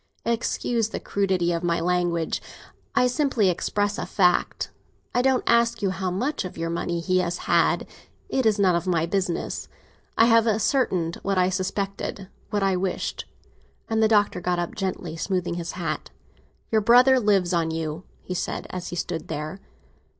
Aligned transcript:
Excuse 0.25 0.89
the 0.89 0.99
crudity 0.99 1.51
of 1.51 1.63
my 1.63 1.79
language; 1.79 2.41
I 2.95 3.05
simply 3.05 3.51
express 3.51 3.99
a 3.99 4.07
fact. 4.07 4.71
I 5.13 5.21
don't 5.21 5.43
ask 5.45 5.83
you 5.83 5.91
how 5.91 6.09
much 6.09 6.43
of 6.43 6.57
your 6.57 6.71
money 6.71 7.01
he 7.01 7.19
has 7.19 7.37
had, 7.45 7.85
it 8.27 8.47
is 8.47 8.57
none 8.57 8.75
of 8.75 8.87
my 8.87 9.05
business. 9.05 9.67
I 10.17 10.25
have 10.25 10.47
ascertained 10.47 11.17
what 11.17 11.37
I 11.37 11.49
suspected—what 11.49 12.63
I 12.63 12.75
wished." 12.77 13.25
And 13.91 14.01
the 14.01 14.07
Doctor 14.07 14.41
got 14.41 14.57
up, 14.57 14.73
gently 14.73 15.15
smoothing 15.17 15.53
his 15.53 15.73
hat. 15.73 16.09
"Your 16.71 16.81
brother 16.81 17.19
lives 17.19 17.53
on 17.53 17.69
you," 17.69 18.05
he 18.23 18.33
said 18.33 18.65
as 18.71 18.87
he 18.87 18.95
stood 18.95 19.27
there. 19.27 19.59